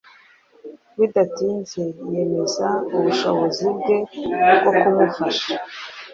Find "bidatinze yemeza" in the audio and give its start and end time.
0.97-2.67